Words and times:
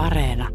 Areena. 0.00 0.48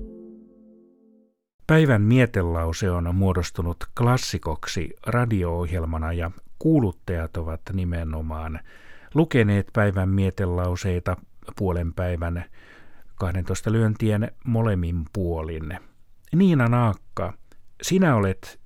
Päivän 1.67 2.02
mietelause 2.02 2.92
on 2.92 3.15
muodostunut 3.15 3.77
klassikoksi 3.98 4.89
radio-ohjelmana 5.07 6.14
ja 6.14 6.32
kuuluttajat 6.60 7.38
ovat 7.38 7.62
nimenomaan 7.73 8.60
lukeneet 9.13 9.68
päivän 9.73 10.10
mietelauseita 10.10 11.18
puolen 11.58 11.94
päivän 11.94 12.46
12 13.16 13.71
lyöntien 13.71 14.31
molemmin 14.45 15.05
puolin. 15.13 15.80
Niina 16.36 16.68
Naakka, 16.68 17.34
sinä 17.82 18.16
olet 18.16 18.59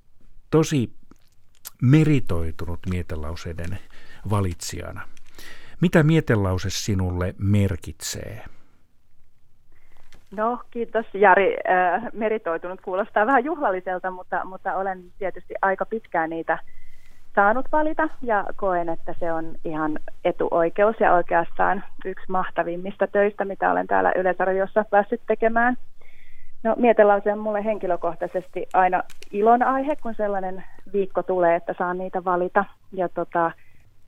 tosi 0.50 0.92
meritoitunut 1.82 2.80
mietelauseiden 2.90 3.78
valitsijana. 4.30 5.08
Mitä 5.80 6.02
mietelause 6.02 6.70
sinulle 6.70 7.34
merkitsee? 7.38 8.44
No 10.36 10.58
kiitos 10.70 11.06
Jari. 11.14 11.56
Äh, 11.70 12.02
meritoitunut 12.12 12.80
kuulostaa 12.80 13.26
vähän 13.26 13.44
juhlalliselta, 13.44 14.10
mutta, 14.10 14.44
mutta 14.44 14.76
olen 14.76 15.02
tietysti 15.18 15.54
aika 15.62 15.86
pitkään 15.86 16.30
niitä 16.30 16.58
saanut 17.34 17.66
valita 17.72 18.08
ja 18.22 18.44
koen, 18.56 18.88
että 18.88 19.14
se 19.20 19.32
on 19.32 19.54
ihan 19.64 19.98
etuoikeus 20.24 21.00
ja 21.00 21.14
oikeastaan 21.14 21.84
yksi 22.04 22.24
mahtavimmista 22.28 23.06
töistä, 23.06 23.44
mitä 23.44 23.70
olen 23.70 23.86
täällä 23.86 24.12
Yleisarjossa 24.16 24.84
päässyt 24.90 25.20
tekemään. 25.26 25.76
No 26.62 26.74
mietelause 26.78 27.32
on 27.32 27.38
mulle 27.38 27.64
henkilökohtaisesti 27.64 28.66
aina 28.74 29.02
ilon 29.30 29.62
aihe, 29.62 29.96
kun 29.96 30.14
sellainen 30.14 30.64
viikko 30.92 31.22
tulee, 31.22 31.56
että 31.56 31.74
saan 31.78 31.98
niitä 31.98 32.24
valita. 32.24 32.64
Ja 32.92 33.08
tota, 33.08 33.50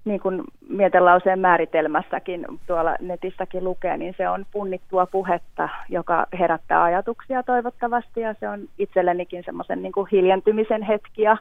niin 0.05 0.21
kuin 0.21 0.43
mietelauseen 0.69 1.39
määritelmässäkin 1.39 2.47
tuolla 2.67 2.97
netissäkin 3.01 3.65
lukee, 3.65 3.97
niin 3.97 4.15
se 4.17 4.29
on 4.29 4.47
punnittua 4.53 5.07
puhetta, 5.07 5.69
joka 5.89 6.27
herättää 6.39 6.83
ajatuksia 6.83 7.43
toivottavasti 7.43 8.21
ja 8.21 8.35
se 8.41 8.49
on 8.49 8.61
itsellenikin 8.79 9.43
semmoisen 9.45 9.83
niin 9.83 9.93
hiljentymisen 10.13 10.83
hetki 10.83 11.23
ja, 11.23 11.37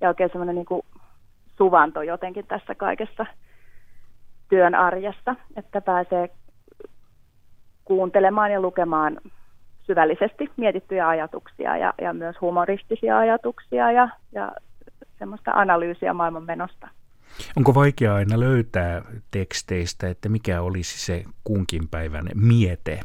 ja 0.00 0.08
oikein 0.08 0.30
semmoinen 0.30 0.54
niin 0.54 0.82
suvanto 1.58 2.02
jotenkin 2.02 2.46
tässä 2.46 2.74
kaikessa 2.74 3.26
työn 4.48 4.74
arjessa, 4.74 5.36
että 5.56 5.80
pääsee 5.80 6.28
kuuntelemaan 7.84 8.52
ja 8.52 8.60
lukemaan 8.60 9.18
syvällisesti 9.82 10.50
mietittyjä 10.56 11.08
ajatuksia 11.08 11.76
ja, 11.76 11.94
ja 12.00 12.12
myös 12.12 12.36
humoristisia 12.40 13.18
ajatuksia 13.18 13.92
ja, 13.92 14.08
ja 14.32 14.52
semmoista 15.18 15.50
analyysiä 15.50 16.12
maailmanmenosta. 16.12 16.88
Onko 17.56 17.74
vaikea 17.74 18.14
aina 18.14 18.40
löytää 18.40 19.02
teksteistä, 19.30 20.08
että 20.08 20.28
mikä 20.28 20.62
olisi 20.62 20.98
se 21.06 21.24
kunkin 21.44 21.88
päivän 21.88 22.24
miete? 22.34 23.00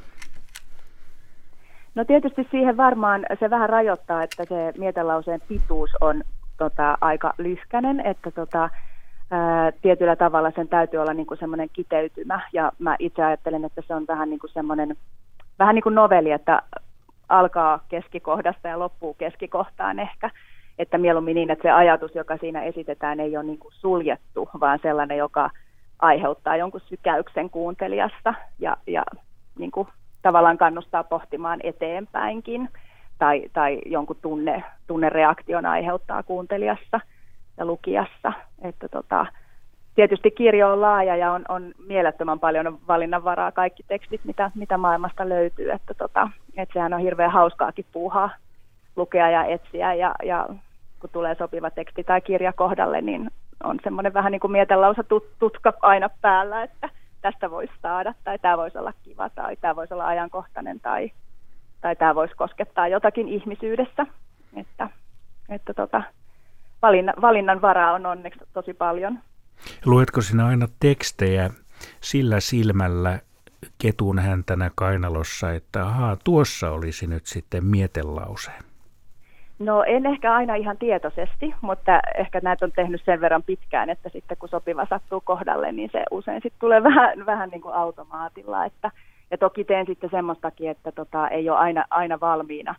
No 1.96 2.06
tietysti 2.06 2.48
siihen 2.52 2.78
varmaan 2.78 3.26
se 3.40 3.50
vähän 3.50 3.70
rajoittaa, 3.70 4.24
että 4.24 4.46
se 4.50 4.74
mietelauseen 4.78 5.42
pituus 5.48 5.90
on 6.02 6.24
tota, 6.58 6.98
aika 7.02 7.34
lyhkänen, 7.38 8.00
että 8.00 8.32
tota, 8.32 8.70
ää, 9.32 9.72
tietyllä 9.72 10.16
tavalla 10.16 10.52
sen 10.56 10.68
täytyy 10.68 11.00
olla 11.00 11.14
niin 11.14 11.26
kuin 11.26 11.38
semmoinen 11.38 11.70
kiteytymä. 11.74 12.42
Ja 12.54 12.72
mä 12.80 12.96
itse 13.00 13.24
ajattelen, 13.24 13.66
että 13.66 13.82
se 13.88 13.96
on 13.96 14.06
vähän 14.08 14.30
niin 14.30 14.40
kuin 14.40 14.54
semmoinen, 14.54 14.96
vähän 15.60 15.76
niin 15.76 15.84
kuin 15.84 15.96
novelli, 15.96 16.32
että 16.32 16.62
alkaa 17.30 17.80
keskikohdasta 17.90 18.68
ja 18.68 18.80
loppuu 18.80 19.14
keskikohtaan 19.14 20.00
ehkä 20.00 20.30
että 20.80 20.98
mieluummin 20.98 21.36
niin, 21.36 21.52
että 21.52 21.64
se 21.64 21.72
ajatus, 21.72 22.16
joka 22.16 22.38
siinä 22.38 22.62
esitetään, 22.62 23.20
ei 23.20 23.38
ole 23.38 23.46
niin 23.46 23.60
kuin 23.60 23.74
suljettu, 23.74 24.50
vaan 24.60 24.80
sellainen, 24.82 25.18
joka 25.18 25.50
aiheuttaa 26.00 26.58
jonkun 26.58 26.82
sykäyksen 26.82 27.50
kuuntelijassa 27.50 28.34
ja, 28.60 28.78
ja 28.88 29.04
niin 29.60 29.72
kuin 29.72 29.88
tavallaan 30.22 30.58
kannustaa 30.58 31.04
pohtimaan 31.04 31.60
eteenpäinkin 31.64 32.70
tai, 33.20 33.44
tai 33.54 33.82
jonkun 33.86 34.18
tunne, 34.22 34.64
tunnereaktion 34.88 35.66
aiheuttaa 35.66 36.24
kuuntelijassa 36.24 37.00
ja 37.58 37.66
lukijassa. 37.66 38.34
Että 38.62 38.88
tota, 38.88 39.26
tietysti 39.96 40.32
kirjo 40.32 40.72
on 40.72 40.82
laaja 40.82 41.16
ja 41.16 41.32
on, 41.32 41.46
on 41.50 41.72
mielettömän 41.88 42.40
paljon 42.40 42.80
valinnanvaraa 42.88 43.52
kaikki 43.52 43.84
tekstit, 43.88 44.22
mitä, 44.26 44.52
mitä 44.56 44.78
maailmasta 44.78 45.30
löytyy. 45.30 45.72
Että 45.72 45.94
tota, 45.94 46.30
et 46.58 46.70
sehän 46.74 46.94
on 46.94 47.00
hirveän 47.00 47.32
hauskaakin 47.32 47.86
puuhaa 47.92 48.30
lukea 48.96 49.30
ja 49.30 49.46
etsiä 49.46 49.94
ja, 49.94 50.16
ja 50.24 50.48
kun 51.00 51.10
tulee 51.10 51.36
sopiva 51.36 51.70
teksti 51.70 52.04
tai 52.04 52.22
kirja 52.22 52.54
kohdalle, 52.54 53.02
niin 53.02 53.32
on 53.64 53.80
semmoinen 53.84 54.14
vähän 54.14 54.32
niin 54.32 54.40
kuin 54.40 54.52
mietelausa 54.52 55.04
tutka 55.40 55.74
aina 55.82 56.10
päällä, 56.22 56.64
että 56.64 56.90
tästä 57.22 57.52
voisi 57.52 57.74
saada, 57.82 58.14
tai 58.24 58.40
tämä 58.40 58.58
voisi 58.58 58.78
olla 58.78 58.94
kiva, 59.04 59.30
tai 59.30 59.56
tämä 59.56 59.76
voisi 59.76 59.94
olla 59.94 60.08
ajankohtainen, 60.08 60.80
tai, 60.80 61.12
tai 61.82 61.96
tämä 61.96 62.16
voisi 62.16 62.36
koskettaa 62.36 62.88
jotakin 62.88 63.28
ihmisyydessä. 63.28 64.06
Että, 64.56 64.90
että 65.50 65.74
tota, 65.74 66.04
valinnan, 66.82 67.16
valinnan 67.22 67.62
varaa 67.62 67.94
on 67.94 68.06
onneksi 68.06 68.40
tosi 68.54 68.74
paljon. 68.74 69.20
Luetko 69.86 70.22
sinä 70.22 70.46
aina 70.46 70.68
tekstejä 70.80 71.50
sillä 72.02 72.40
silmällä 72.40 73.20
ketun 73.78 74.20
häntänä 74.20 74.72
kainalossa, 74.76 75.52
että 75.52 75.86
ahaa, 75.86 76.18
tuossa 76.24 76.72
olisi 76.72 77.08
nyt 77.08 77.26
sitten 77.26 77.66
mietelause? 77.66 78.52
No 79.60 79.84
en 79.84 80.06
ehkä 80.06 80.34
aina 80.34 80.56
ihan 80.56 80.78
tietoisesti, 80.78 81.54
mutta 81.62 82.00
ehkä 82.18 82.40
näitä 82.44 82.66
on 82.66 82.72
tehnyt 82.72 83.02
sen 83.06 83.22
verran 83.22 83.44
pitkään, 83.44 83.90
että 83.90 84.10
sitten 84.10 84.38
kun 84.38 84.50
sopiva 84.50 84.88
sattuu 84.90 85.22
kohdalle, 85.22 85.72
niin 85.72 85.90
se 85.92 86.04
usein 86.12 86.42
sitten 86.42 86.60
tulee 86.60 86.84
vähän, 86.90 87.26
vähän 87.26 87.50
niin 87.50 87.62
kuin 87.62 87.76
automaatilla. 87.76 88.66
Että, 88.66 88.92
ja 89.32 89.38
toki 89.38 89.64
teen 89.64 89.86
sitten 89.86 90.10
semmoistakin, 90.10 90.70
että 90.70 90.92
tota, 90.92 91.28
ei 91.28 91.50
ole 91.50 91.58
aina, 91.58 91.86
aina 91.90 92.20
valmiina 92.20 92.76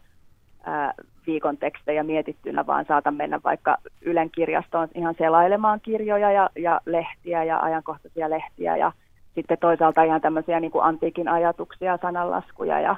ää, 0.65 0.95
viikon 1.27 1.57
tekstejä 1.57 2.03
mietittynä, 2.03 2.67
vaan 2.67 2.85
saatan 2.89 3.15
mennä 3.15 3.41
vaikka 3.45 3.77
Ylen 4.03 4.31
kirjastoon 4.31 4.89
ihan 4.95 5.15
selailemaan 5.19 5.81
kirjoja 5.81 6.33
ja, 6.33 6.51
ja 6.57 6.81
lehtiä 6.87 7.45
ja 7.45 7.61
ajankohtaisia 7.61 8.31
lehtiä 8.31 8.77
ja 8.77 8.93
sitten 9.35 9.59
toisaalta 9.61 10.03
ihan 10.03 10.21
tämmöisiä 10.21 10.61
niin 10.61 10.71
kuin 10.71 10.85
antiikin 10.85 11.29
ajatuksia, 11.29 11.99
sananlaskuja 12.03 12.81
ja 12.81 12.97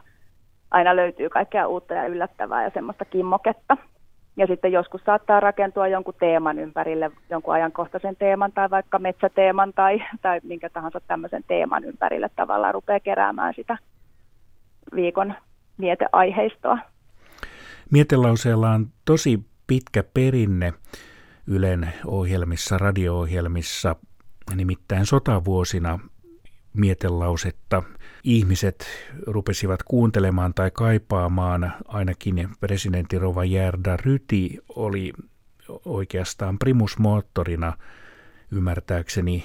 aina 0.70 0.97
löytyy 0.97 1.28
kaikkea 1.28 1.66
uutta 1.66 1.94
ja 1.94 2.06
yllättävää 2.06 2.64
ja 2.64 2.70
semmoista 2.75 3.04
kimmoketta. 3.04 3.76
Ja 4.36 4.47
sitten 4.47 4.72
joskus 4.72 5.00
saattaa 5.04 5.41
rakentua 5.41 5.88
jonkun 5.88 6.14
teeman 6.20 6.58
ympärille, 6.58 7.10
jonkun 7.31 7.54
ajankohtaisen 7.54 8.16
teeman 8.16 8.53
tai 8.53 8.70
vaikka 8.70 8.98
metsäteeman 8.98 9.72
tai, 9.72 10.03
tai 10.22 10.41
minkä 10.42 10.70
tahansa 10.70 11.00
tämmöisen 11.06 11.44
teeman 11.48 11.84
ympärille 11.84 12.31
tavallaan 12.36 12.75
rupeaa 12.75 13.00
keräämään 13.00 13.54
sitä 13.56 13.78
viikon 14.94 15.34
mieteaiheistoa. 15.76 16.78
Mietelauseella 17.91 18.70
on 18.70 18.87
tosi 19.04 19.41
pitkä 19.66 20.04
perinne 20.14 20.72
Ylen 21.47 21.88
ohjelmissa, 22.06 22.78
radio-ohjelmissa, 22.78 23.97
nimittäin 24.56 25.06
sotavuosina 25.06 25.98
mietelausetta. 26.72 27.82
Ihmiset 28.25 28.86
rupesivat 29.26 29.82
kuuntelemaan 29.82 30.54
tai 30.54 30.70
kaipaamaan, 30.70 31.72
ainakin 31.88 32.48
presidentti 32.60 33.19
Rova 33.19 33.44
Järda 33.44 33.97
Ryti 33.97 34.58
oli 34.69 35.12
oikeastaan 35.84 36.58
primusmoottorina 36.58 37.72
ymmärtääkseni 38.53 39.44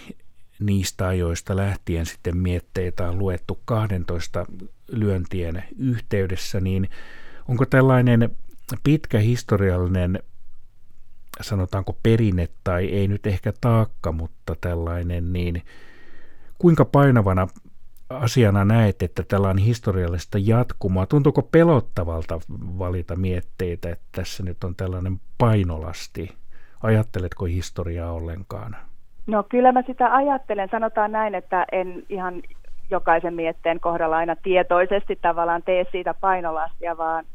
niistä 0.60 1.08
ajoista 1.08 1.56
lähtien 1.56 2.06
sitten 2.06 2.38
mietteitä 2.38 3.10
on 3.10 3.20
luettu 3.20 3.60
12 3.66 4.46
lyöntien 4.88 5.64
yhteydessä, 5.78 6.60
niin 6.60 6.90
onko 7.48 7.66
tällainen 7.66 8.30
pitkä 8.84 9.20
historiallinen 9.20 10.20
sanotaanko 11.42 11.98
perinne 12.04 12.50
tai 12.64 12.86
ei 12.86 13.08
nyt 13.08 13.28
ehkä 13.28 13.54
taakka, 13.62 14.12
mutta 14.12 14.56
tällainen 14.62 15.34
niin 15.34 15.64
kuinka 16.58 16.86
painavana 16.86 17.48
asiana 18.10 18.66
näet, 18.66 19.02
että 19.02 19.24
tällä 19.28 19.50
on 19.50 19.58
historiallista 19.58 20.38
jatkumoa? 20.42 21.06
Tuntuuko 21.06 21.42
pelottavalta 21.42 22.40
valita 22.80 23.16
mietteitä, 23.16 23.90
että 23.90 24.06
tässä 24.12 24.44
nyt 24.44 24.64
on 24.64 24.76
tällainen 24.76 25.20
painolasti? 25.38 26.30
Ajatteletko 26.84 27.46
historiaa 27.46 28.12
ollenkaan? 28.12 28.76
No 29.28 29.44
kyllä 29.44 29.72
mä 29.72 29.82
sitä 29.88 30.16
ajattelen. 30.16 30.70
Sanotaan 30.72 31.12
näin, 31.12 31.36
että 31.36 31.66
en 31.72 32.04
ihan 32.10 32.42
jokaisen 32.90 33.34
mietteen 33.34 33.80
kohdalla 33.80 34.18
aina 34.18 34.36
tietoisesti 34.36 35.20
tavallaan 35.22 35.64
tee 35.64 35.86
siitä 35.92 36.14
painolastia, 36.14 36.98
vaan, 36.98 37.26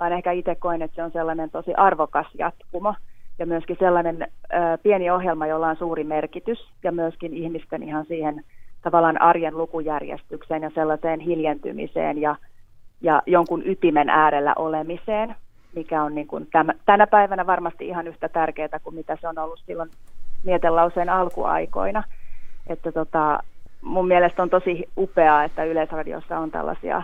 vaan 0.00 0.12
ehkä 0.12 0.32
itse 0.32 0.54
koen, 0.54 0.82
että 0.82 0.94
se 0.94 1.02
on 1.02 1.10
sellainen 1.12 1.50
tosi 1.50 1.74
arvokas 1.74 2.26
jatkumo 2.38 2.94
ja 3.38 3.46
myöskin 3.46 3.76
sellainen 3.78 4.22
ö, 4.22 4.28
pieni 4.82 5.10
ohjelma, 5.10 5.46
jolla 5.46 5.68
on 5.68 5.76
suuri 5.76 6.04
merkitys 6.04 6.58
ja 6.82 6.92
myöskin 6.92 7.34
ihmisten 7.34 7.82
ihan 7.82 8.06
siihen 8.06 8.44
tavallaan 8.84 9.22
arjen 9.22 9.58
lukujärjestykseen 9.58 10.62
ja 10.62 10.70
sellaiseen 10.74 11.20
hiljentymiseen 11.20 12.20
ja, 12.20 12.36
ja 13.00 13.22
jonkun 13.26 13.62
ytimen 13.66 14.08
äärellä 14.08 14.52
olemiseen, 14.56 15.34
mikä 15.74 16.02
on 16.02 16.14
niin 16.14 16.26
kuin 16.26 16.48
täm, 16.52 16.66
tänä 16.86 17.06
päivänä 17.06 17.46
varmasti 17.46 17.88
ihan 17.88 18.06
yhtä 18.06 18.28
tärkeää 18.28 18.80
kuin 18.82 18.94
mitä 18.94 19.18
se 19.20 19.28
on 19.28 19.38
ollut 19.38 19.62
silloin 19.66 19.90
mietelauseen 20.44 21.08
alkuaikoina. 21.08 22.02
Että 22.66 22.92
tota, 22.92 23.42
mun 23.82 24.08
mielestä 24.08 24.42
on 24.42 24.50
tosi 24.50 24.84
upeaa, 24.98 25.44
että 25.44 25.64
Yleisradiossa 25.64 26.38
on 26.38 26.50
tällaisia 26.50 27.02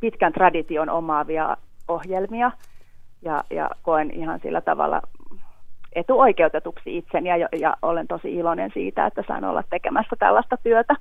pitkän 0.00 0.32
tradition 0.32 0.90
omaavia 0.90 1.56
ohjelmia 1.88 2.50
ja, 3.22 3.44
ja 3.50 3.70
koen 3.82 4.10
ihan 4.10 4.40
sillä 4.40 4.60
tavalla 4.60 5.02
etuoikeutetuksi 5.96 6.96
itseni 6.96 7.28
ja, 7.40 7.48
ja 7.58 7.76
olen 7.82 8.06
tosi 8.06 8.34
iloinen 8.34 8.70
siitä, 8.74 9.06
että 9.06 9.24
saan 9.28 9.44
olla 9.44 9.62
tekemässä 9.70 10.16
tällaista 10.18 10.56
työtä. 10.62 10.94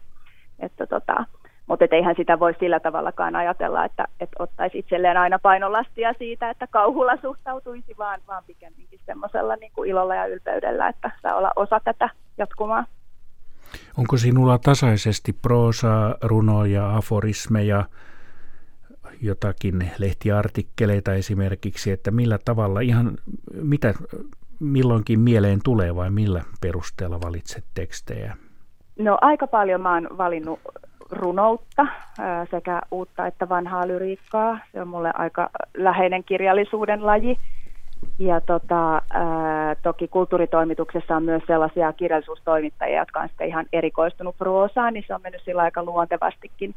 Että 0.60 0.88
tota, 0.88 1.26
mutta 1.68 1.86
eihän 1.92 2.16
sitä 2.18 2.40
voi 2.40 2.54
sillä 2.60 2.80
tavallakaan 2.80 3.36
ajatella, 3.36 3.86
että, 3.86 4.08
että 4.20 4.36
ottaisi 4.44 4.80
itselleen 4.80 5.18
aina 5.18 5.40
painolastia 5.40 6.14
siitä, 6.18 6.50
että 6.50 6.68
kauhulla 6.68 7.18
suhtautuisi, 7.22 7.96
vaan, 7.98 8.22
vaan 8.28 8.44
pikemminkin 8.48 9.00
semmoisella 9.06 9.56
niin 9.56 9.72
kuin 9.76 9.90
ilolla 9.90 10.16
ja 10.16 10.26
ylpeydellä, 10.26 10.88
että 10.88 11.12
saa 11.22 11.36
olla 11.36 11.52
osa 11.56 11.80
tätä 11.84 12.10
jatkumaa. 12.38 12.86
Onko 13.98 14.18
sinulla 14.18 14.58
tasaisesti 14.58 15.34
proosaa, 15.34 16.16
runoja, 16.22 16.96
aforismeja, 16.96 17.86
jotakin 19.22 19.92
lehtiartikkeleita 19.98 21.14
esimerkiksi, 21.14 21.92
että 21.92 22.12
millä 22.12 22.40
tavalla 22.46 22.80
ihan, 22.80 23.18
mitä 23.54 23.94
milloinkin 24.60 25.20
mieleen 25.20 25.60
tulee 25.64 25.96
vai 25.96 26.10
millä 26.10 26.42
perusteella 26.62 27.22
valitset 27.22 27.64
tekstejä? 27.74 28.36
No 29.00 29.18
aika 29.22 29.48
paljon 29.48 29.82
mä 29.82 29.94
oon 29.94 30.08
valinnut 30.18 30.60
runoutta 31.10 31.88
sekä 32.52 32.82
uutta 32.92 33.28
että 33.28 33.50
vanhaa 33.50 33.88
lyriikkaa. 33.88 34.60
Se 34.72 34.82
on 34.82 34.88
mulle 34.88 35.12
aika 35.14 35.50
läheinen 35.78 36.24
kirjallisuuden 36.24 37.06
laji. 37.06 37.38
Ja 38.20 38.42
tota, 38.42 39.02
ää, 39.10 39.76
toki 39.84 40.08
kulttuuritoimituksessa 40.08 41.16
on 41.16 41.24
myös 41.24 41.44
sellaisia 41.48 41.94
kirjallisuustoimittajia, 41.94 43.00
jotka 43.00 43.20
on 43.20 43.28
sitten 43.28 43.48
ihan 43.48 43.66
erikoistunut 43.74 44.38
proosaan, 44.38 44.94
niin 44.94 45.04
se 45.08 45.16
on 45.16 45.22
mennyt 45.22 45.42
sillä 45.46 45.62
aika 45.62 45.84
luontevastikin, 45.84 46.76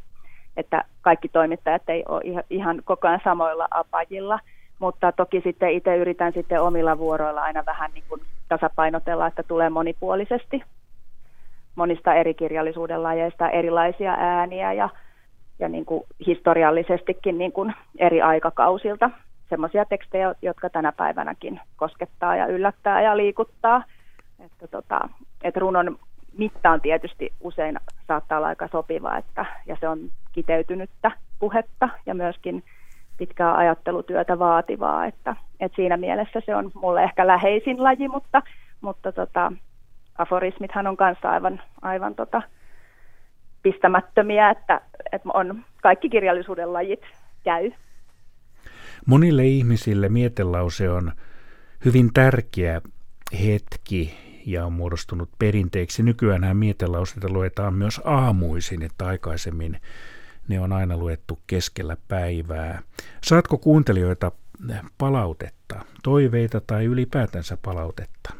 että 0.57 0.83
kaikki 1.01 1.29
toimittajat 1.29 1.89
ei 1.89 2.03
ole 2.07 2.21
ihan, 2.23 2.43
ihan 2.49 2.81
koko 2.85 3.07
ajan 3.07 3.21
samoilla 3.23 3.67
apajilla. 3.71 4.39
Mutta 4.79 5.11
toki 5.11 5.41
sitten 5.41 5.71
itse 5.71 5.95
yritän 5.97 6.33
sitten 6.33 6.61
omilla 6.61 6.97
vuoroilla 6.97 7.41
aina 7.41 7.65
vähän 7.65 7.91
niin 7.93 8.03
kuin 8.09 8.21
tasapainotella, 8.49 9.27
että 9.27 9.43
tulee 9.43 9.69
monipuolisesti 9.69 10.63
monista 11.75 12.13
eri 12.13 12.33
kirjallisuuden 12.33 13.03
lajeista 13.03 13.49
erilaisia 13.49 14.15
ääniä 14.19 14.73
ja, 14.73 14.89
ja 15.59 15.69
niin 15.69 15.85
kuin 15.85 16.03
historiallisestikin 16.27 17.37
niin 17.37 17.51
kuin 17.51 17.73
eri 17.97 18.21
aikakausilta. 18.21 19.09
Semmoisia 19.49 19.85
tekstejä, 19.85 20.35
jotka 20.41 20.69
tänä 20.69 20.91
päivänäkin 20.91 21.59
koskettaa 21.77 22.35
ja 22.35 22.45
yllättää 22.47 23.01
ja 23.01 23.17
liikuttaa. 23.17 23.83
Että 24.45 24.67
tota, 24.67 25.09
et 25.43 25.57
runon 25.57 25.97
mitta 26.37 26.71
on 26.71 26.81
tietysti 26.81 27.33
usein 27.41 27.79
saattaa 28.07 28.37
olla 28.37 28.47
aika 28.47 28.67
sopiva, 28.67 29.17
että, 29.17 29.45
ja 29.65 29.77
se 29.79 29.87
on 29.87 29.99
kiteytynyttä 30.31 31.11
puhetta 31.39 31.89
ja 32.05 32.15
myöskin 32.15 32.63
pitkää 33.19 33.57
ajattelutyötä 33.57 34.39
vaativaa, 34.39 35.05
että, 35.05 35.35
että 35.59 35.75
siinä 35.75 35.97
mielessä 35.97 36.41
se 36.45 36.55
on 36.55 36.71
mulle 36.73 37.03
ehkä 37.03 37.27
läheisin 37.27 37.83
laji, 37.83 38.07
mutta, 38.07 38.41
mutta 38.81 39.11
tota, 39.11 39.51
aforismithan 40.17 40.87
on 40.87 40.97
kanssa 40.97 41.29
aivan, 41.29 41.61
aivan 41.81 42.15
tota, 42.15 42.41
pistämättömiä, 43.63 44.49
että, 44.49 44.81
että 45.11 45.29
on 45.33 45.63
kaikki 45.81 46.09
kirjallisuuden 46.09 46.73
lajit 46.73 47.01
käy. 47.43 47.71
Monille 49.05 49.45
ihmisille 49.45 50.09
mietelause 50.09 50.89
on 50.89 51.11
hyvin 51.85 52.09
tärkeä 52.13 52.81
hetki 53.45 54.17
ja 54.45 54.65
on 54.65 54.73
muodostunut 54.73 55.29
perinteeksi. 55.39 56.03
Nykyään 56.03 56.57
mietelauseita 56.57 57.29
luetaan 57.29 57.73
myös 57.73 58.01
aamuisin, 58.03 58.83
että 58.83 59.07
aikaisemmin 59.07 59.77
ne 60.49 60.59
on 60.59 60.73
aina 60.73 60.97
luettu 60.97 61.39
keskellä 61.47 61.97
päivää. 62.07 62.79
Saatko 63.23 63.57
kuuntelijoita 63.57 64.31
palautetta, 64.97 65.75
toiveita 66.03 66.61
tai 66.67 66.85
ylipäätänsä 66.85 67.57
palautetta? 67.65 68.33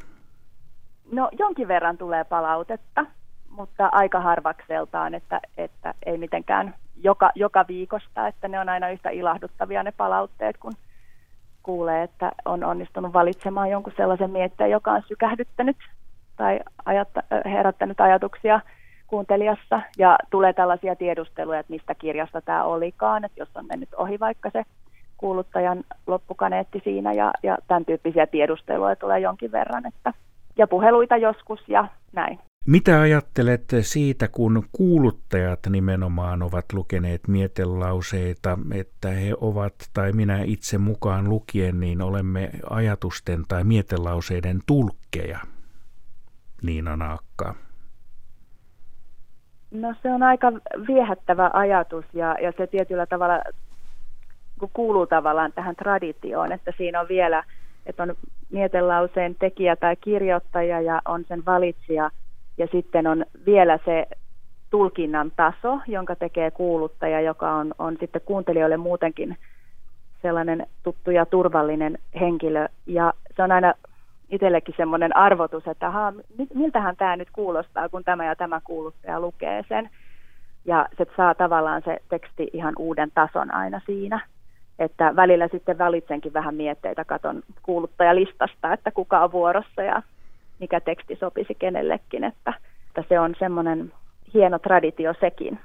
No 1.11 1.29
jonkin 1.39 1.67
verran 1.67 1.97
tulee 1.97 2.23
palautetta, 2.23 3.05
mutta 3.49 3.89
aika 3.91 4.19
harvakseltaan, 4.21 5.15
että, 5.15 5.41
että 5.57 5.93
ei 6.05 6.17
mitenkään 6.17 6.75
joka, 7.03 7.31
joka 7.35 7.65
viikosta, 7.67 8.27
että 8.27 8.47
ne 8.47 8.59
on 8.59 8.69
aina 8.69 8.89
yhtä 8.89 9.09
ilahduttavia 9.09 9.83
ne 9.83 9.91
palautteet, 9.91 10.57
kun 10.57 10.73
kuulee, 11.63 12.03
että 12.03 12.31
on 12.45 12.63
onnistunut 12.63 13.13
valitsemaan 13.13 13.69
jonkun 13.69 13.93
sellaisen 13.97 14.31
mietteen, 14.31 14.71
joka 14.71 14.91
on 14.91 15.03
sykähdyttänyt 15.07 15.77
tai 16.35 16.59
ajatta, 16.85 17.23
herättänyt 17.45 18.01
ajatuksia 18.01 18.59
kuuntelijassa. 19.09 19.81
Ja 19.97 20.17
tulee 20.29 20.53
tällaisia 20.53 20.95
tiedusteluja, 20.95 21.59
että 21.59 21.73
mistä 21.73 21.95
kirjasta 21.95 22.41
tämä 22.41 22.63
olikaan, 22.63 23.25
että 23.25 23.41
jos 23.41 23.49
on 23.55 23.65
mennyt 23.65 23.89
ohi 23.97 24.19
vaikka 24.19 24.49
se 24.49 24.63
kuuluttajan 25.17 25.83
loppukaneetti 26.07 26.81
siinä 26.83 27.13
ja, 27.13 27.31
ja 27.43 27.57
tämän 27.67 27.85
tyyppisiä 27.85 28.27
tiedusteluja 28.27 28.95
tulee 28.95 29.19
jonkin 29.19 29.51
verran, 29.51 29.85
että 29.85 30.13
ja 30.57 30.67
puheluita 30.67 31.17
joskus 31.17 31.59
ja 31.67 31.87
näin. 32.11 32.39
Mitä 32.67 33.01
ajattelet 33.01 33.63
siitä, 33.81 34.27
kun 34.27 34.63
kuuluttajat 34.71 35.59
nimenomaan 35.69 36.43
ovat 36.43 36.73
lukeneet 36.73 37.27
mietelauseita, 37.27 38.57
että 38.73 39.09
he 39.09 39.33
ovat, 39.41 39.73
tai 39.93 40.11
minä 40.11 40.41
itse 40.43 40.77
mukaan 40.77 41.29
lukien, 41.29 41.79
niin 41.79 42.01
olemme 42.01 42.49
ajatusten 42.69 43.43
tai 43.47 43.63
mietelauseiden 43.63 44.59
tulkkeja? 44.65 45.39
Niina 46.61 46.95
Naakka. 46.95 47.55
No 49.71 49.95
se 50.03 50.13
on 50.13 50.23
aika 50.23 50.51
viehättävä 50.87 51.49
ajatus 51.53 52.05
ja, 52.13 52.35
ja 52.41 52.53
se 52.57 52.67
tietyllä 52.67 53.05
tavalla 53.05 53.41
kuuluu 54.73 55.07
tavallaan 55.07 55.51
tähän 55.51 55.75
traditioon, 55.75 56.51
että 56.51 56.73
siinä 56.77 56.99
on 56.99 57.07
vielä– 57.07 57.43
että 57.89 58.03
on 58.03 58.15
mietelauseen 58.51 59.35
tekijä 59.35 59.75
tai 59.75 59.95
kirjoittaja 59.95 60.81
ja 60.81 61.01
on 61.05 61.25
sen 61.27 61.45
valitsija 61.45 62.11
ja 62.57 62.67
sitten 62.71 63.07
on 63.07 63.25
vielä 63.45 63.79
se 63.85 64.07
tulkinnan 64.69 65.31
taso, 65.35 65.79
jonka 65.87 66.15
tekee 66.15 66.51
kuuluttaja, 66.51 67.21
joka 67.21 67.51
on, 67.51 67.73
on 67.79 67.97
sitten 67.99 68.21
kuuntelijoille 68.25 68.77
muutenkin 68.77 69.37
sellainen 70.21 70.67
tuttu 70.83 71.11
ja 71.11 71.25
turvallinen 71.25 71.97
henkilö. 72.19 72.67
Ja 72.85 73.13
se 73.35 73.43
on 73.43 73.51
aina 73.51 73.73
itsellekin 74.29 74.75
semmoinen 74.77 75.17
arvotus, 75.17 75.67
että 75.67 75.87
aha, 75.87 76.13
miltähän 76.53 76.95
tämä 76.95 77.15
nyt 77.15 77.29
kuulostaa, 77.33 77.89
kun 77.89 78.03
tämä 78.03 78.25
ja 78.25 78.35
tämä 78.35 78.61
kuuluttaja 78.63 79.19
lukee 79.19 79.63
sen. 79.67 79.89
Ja 80.65 80.85
se 80.97 81.05
saa 81.17 81.35
tavallaan 81.35 81.81
se 81.85 81.99
teksti 82.09 82.49
ihan 82.53 82.73
uuden 82.77 83.11
tason 83.15 83.53
aina 83.53 83.81
siinä 83.85 84.19
että 84.79 85.15
välillä 85.15 85.47
sitten 85.51 85.77
valitsenkin 85.77 86.33
vähän 86.33 86.55
mietteitä, 86.55 87.05
katon 87.05 87.43
kuuluttajalistasta, 87.63 88.73
että 88.73 88.91
kuka 88.91 89.23
on 89.23 89.31
vuorossa 89.31 89.83
ja 89.83 90.01
mikä 90.59 90.79
teksti 90.79 91.15
sopisi 91.15 91.55
kenellekin, 91.55 92.23
että, 92.23 92.53
että 92.87 93.03
se 93.09 93.19
on 93.19 93.35
semmoinen 93.39 93.93
hieno 94.33 94.59
traditio 94.59 95.13
sekin. 95.19 95.59